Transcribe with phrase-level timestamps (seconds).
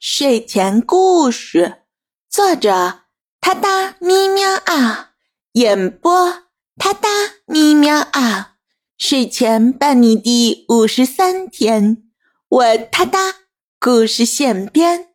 [0.00, 1.82] 睡前故事，
[2.30, 3.00] 作者：
[3.40, 5.10] 他哒咪喵啊，
[5.54, 6.44] 演播：
[6.76, 7.08] 他哒
[7.46, 8.54] 咪喵啊。
[8.96, 12.04] 睡前伴你第五十三天，
[12.48, 13.34] 我他哒
[13.80, 15.08] 故事现编，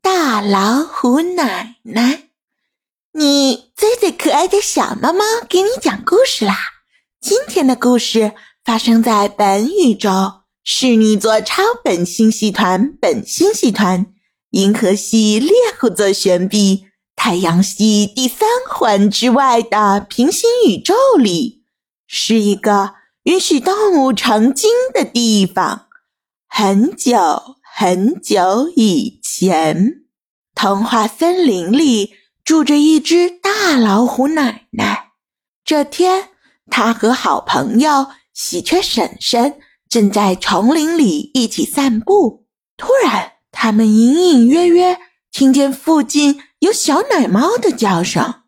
[0.00, 2.30] 大老虎奶奶，
[3.12, 6.56] 你最最可爱的小猫猫给你讲故事啦。
[7.20, 8.32] 今天的故事
[8.64, 10.43] 发生在本宇宙。
[10.66, 14.06] 是你座超本星系团本星系团、
[14.52, 21.64] 银河系猎户座旋臂、太阳系第三环之外的平行宇宙里，
[22.06, 25.88] 是一个允许动物成精的地方。
[26.48, 27.18] 很久
[27.76, 30.04] 很久以前，
[30.54, 35.10] 童话森林里住着一只大老虎奶奶。
[35.62, 36.30] 这天，
[36.70, 39.56] 她和好朋友喜鹊婶婶。
[39.94, 44.98] 正在丛林里一起散步，突然，他们隐隐约约
[45.30, 48.42] 听见附近有小奶猫的叫声。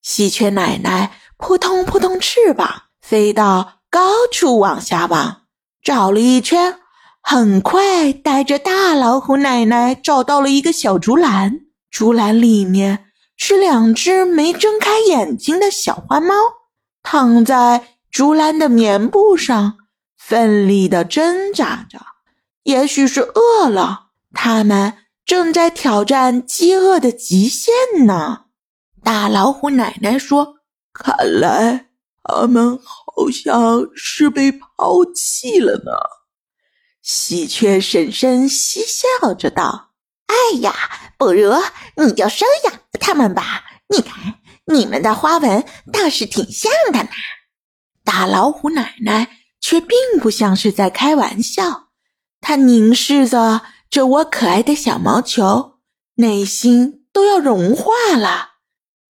[0.00, 5.42] 喜鹊奶奶扑通扑通翅膀，飞到高处往下望，
[5.82, 6.78] 找了一圈，
[7.22, 11.60] 很快带着大老虎奶奶找到了一个小竹篮。
[11.90, 13.04] 竹篮里面
[13.36, 16.34] 是两只没睁开眼睛的小花猫，
[17.02, 19.76] 躺在竹篮的棉布上。
[20.28, 22.04] 奋力地挣扎着，
[22.64, 27.72] 也许是饿了，他们正在挑战饥饿的极限
[28.06, 28.46] 呢。
[29.04, 30.56] 大老虎奶奶说
[30.92, 31.90] ：“看来
[32.24, 35.92] 他们好像是被抛弃了呢。”
[37.02, 39.92] 喜鹊婶婶嬉笑着道
[40.26, 40.74] ：“哎呀，
[41.16, 41.54] 不如
[42.04, 47.10] 你就收养他们吧，你看你们的花纹倒是挺像的呢。”
[48.02, 49.28] 大老虎奶奶。
[49.60, 51.88] 却并不像是在开玩笑，
[52.40, 55.78] 他凝视着这窝可爱的小毛球，
[56.16, 58.50] 内心都要融化了。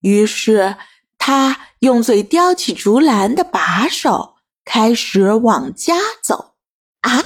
[0.00, 0.77] 于是，
[1.19, 6.54] 他用嘴叼起竹篮的把手，开始往家走。
[7.00, 7.25] 啊，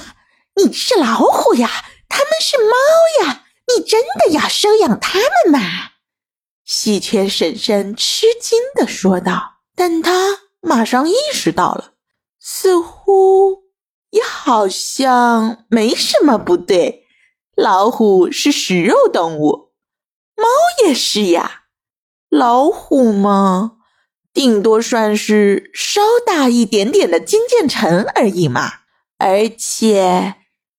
[0.55, 1.69] 你是老虎呀，
[2.09, 5.91] 他们是猫呀，你真的要收养他们吗？
[6.65, 9.59] 喜鹊婶婶吃惊地说道。
[9.73, 11.93] 但他马上意识到了。
[12.43, 13.65] 似乎
[14.09, 17.05] 也好像没什么不对。
[17.55, 19.73] 老虎是食肉动物，
[20.35, 20.43] 猫
[20.83, 21.65] 也是呀。
[22.29, 23.73] 老虎嘛，
[24.33, 28.71] 顶多算是稍大一点点的金渐层而已嘛。
[29.19, 30.37] 而且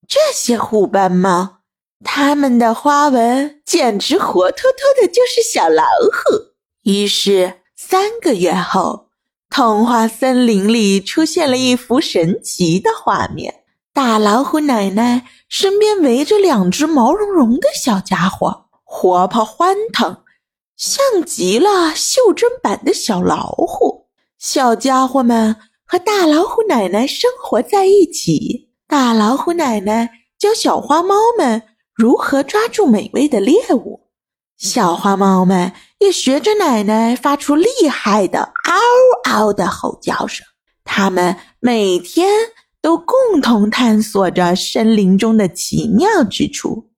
[0.08, 1.58] 这些虎斑猫，
[2.04, 6.52] 它们的花纹简直活脱脱的就是小老虎。
[6.82, 9.11] 于是三个月后。
[9.54, 13.54] 童话森林里出现了一幅神奇的画面：
[13.92, 20.22] 大老虎奶奶身边围着两只毛茸茸的小家伙，活泼欢腾，
[20.78, 24.06] 像极了袖珍版的小老虎。
[24.38, 25.54] 小家伙们
[25.84, 30.08] 和大老虎奶奶生活在一起，大老虎奶奶
[30.38, 31.62] 教小花猫们
[31.94, 34.01] 如何抓住美味的猎物。
[34.62, 38.80] 小花猫们也学着奶奶发出厉害的“嗷
[39.24, 40.46] 嗷”的吼叫声。
[40.84, 42.28] 它们每天
[42.80, 46.90] 都共同探索着森林中的奇妙之处。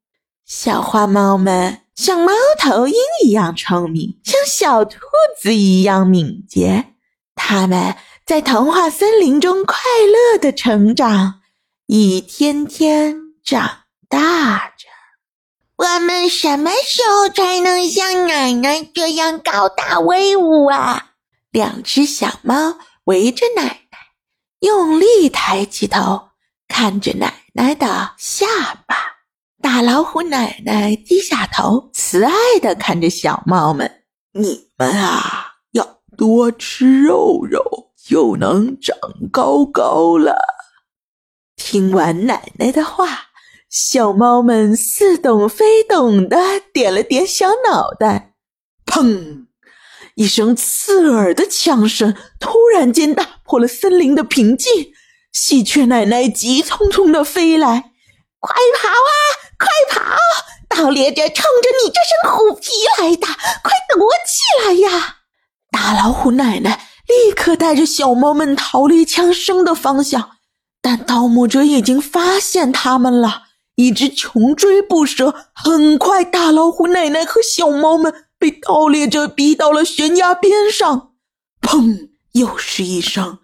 [0.45, 2.95] 小花猫们像猫头鹰
[3.25, 4.99] 一样聪明，像小兔
[5.41, 6.93] 子一样敏捷。
[7.35, 7.97] 它们
[8.27, 11.41] 在童话森林中快乐的成长，
[11.87, 13.71] 一天天长
[14.11, 14.74] 大。
[15.85, 21.11] 我们什么时候才能像奶奶这样高大威武啊？
[21.51, 23.99] 两只小猫围着奶奶，
[24.61, 26.29] 用力抬起头，
[26.69, 28.47] 看着奶奶的下
[28.87, 28.97] 巴。
[29.61, 38.97] 大老虎奶奶低下头，慈爱地看着小猫们：“你们啊，要多吃肉肉，就能长
[39.31, 40.35] 高高了。”
[41.57, 43.34] 听完奶奶的话。
[43.75, 46.39] 小猫们似懂非懂的
[46.73, 48.35] 点了点小脑袋，
[48.87, 49.47] 砰！
[50.15, 54.93] 一声刺耳的枪声突然间打破了森林的平静。
[55.33, 57.91] 喜鹊奶奶急匆匆的飞来，
[58.39, 59.13] 快跑啊，
[59.59, 60.05] 快跑！
[60.69, 65.17] 盗猎者冲着你这身虎皮来的，快躲起来呀！
[65.73, 70.37] 大老虎奶奶立刻带着小猫们逃离枪声的方向，
[70.81, 73.44] 但盗墓者已经发现他们了。
[73.77, 81.13] 一直穷追不舍，很快，大老虎奶奶和小猫们被盗猎者逼到了悬崖边上。
[81.61, 82.11] 砰！
[82.33, 83.39] 又是一声，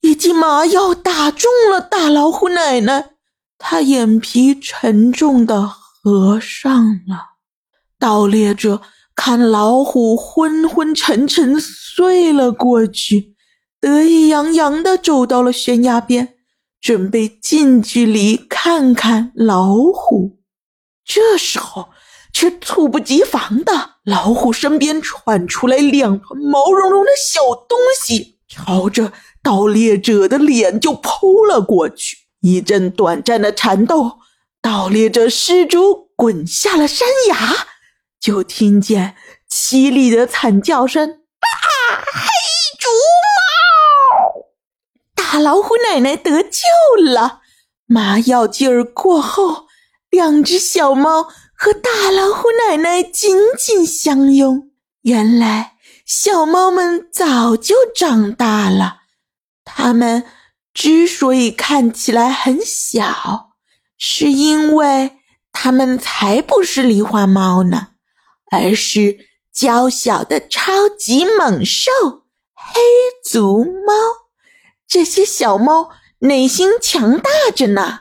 [0.00, 3.10] 一记麻药打中了大老虎奶奶，
[3.58, 7.36] 她眼皮沉重的合上了。
[7.98, 8.82] 盗猎者
[9.14, 13.34] 看老虎昏昏沉沉睡了过去，
[13.80, 16.35] 得意洋洋的走到了悬崖边，
[16.86, 20.38] 准备近距离看看老虎。
[21.04, 21.88] 这时候，
[22.32, 29.12] 却猝不及防的，老虎身边窜出来两团毛茸茸的小东西，朝着
[29.42, 32.18] 盗猎者的脸就扑了过去。
[32.42, 34.18] 一阵短暂的缠斗，
[34.62, 37.66] 盗猎者失足滚下了山崖，
[38.20, 39.16] 就听见
[39.50, 41.50] 凄厉的惨叫声：“啊！
[42.12, 42.28] 黑
[42.78, 42.88] 竹
[44.30, 44.46] 猫！”
[45.36, 46.60] 大老虎奶奶得救
[47.12, 47.42] 了。
[47.84, 49.66] 麻药劲儿过后，
[50.08, 51.24] 两只小猫
[51.54, 54.70] 和大老虎奶奶紧紧相拥。
[55.02, 55.74] 原来，
[56.06, 59.00] 小猫们早就长大了，
[59.62, 60.24] 它们。
[60.72, 63.50] 之所以看起来很小，
[63.98, 65.18] 是因为
[65.52, 67.88] 它们才不是狸花猫呢，
[68.50, 69.18] 而是
[69.52, 71.90] 娇小的超级猛兽——
[72.56, 72.80] 黑
[73.22, 74.25] 足猫。
[74.88, 75.90] 这些小猫
[76.20, 78.00] 内心强大着呢。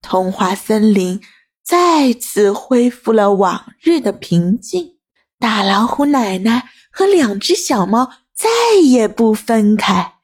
[0.00, 1.20] 童话森林
[1.64, 4.98] 再次恢复了往日的平静，
[5.38, 8.48] 大老虎奶奶和两只小猫再
[8.82, 10.14] 也不分开，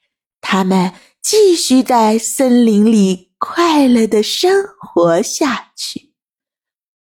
[0.40, 0.94] 它们。
[1.24, 6.12] 继续在森林里快乐的生活下去。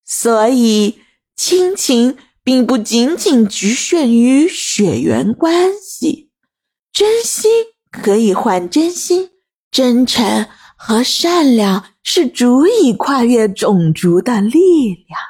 [0.04, 1.00] 所以，
[1.34, 6.30] 亲情并不仅仅局限于血缘关系，
[6.92, 7.50] 真心
[7.90, 9.30] 可以换真心，
[9.70, 10.46] 真诚
[10.76, 15.20] 和善良是足以跨越种族的力量。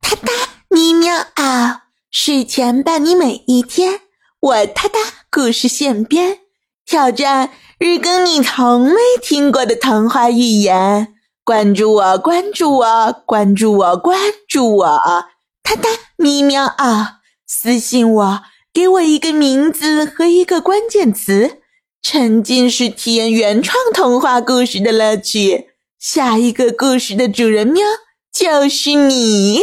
[0.00, 0.32] 哒哒
[0.68, 1.84] 咪喵啊！
[2.10, 4.00] 睡前伴你每一天，
[4.40, 4.98] 我哒哒
[5.30, 6.38] 故事现编
[6.84, 7.50] 挑战。
[7.78, 11.14] 日更你从没听过的童话寓言，
[11.44, 14.18] 关注我，关注我，关注我，关
[14.48, 14.86] 注我！
[15.62, 17.20] 哒哒咪喵啊！
[17.46, 18.42] 私信我，
[18.76, 21.62] 给我一个名字和一个关键词，
[22.02, 25.68] 沉浸式体验原创童话故事的乐趣。
[25.98, 27.82] 下一个故事的主人喵
[28.30, 29.60] 就是你！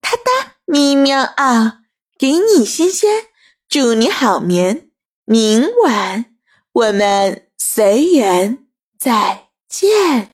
[0.00, 1.80] 哒哒咪喵啊！
[2.18, 3.24] 给你新鲜，
[3.68, 4.88] 祝你好眠。
[5.26, 6.24] 明晚
[6.72, 7.42] 我们。
[7.58, 8.64] 随缘，
[8.98, 10.32] 再见。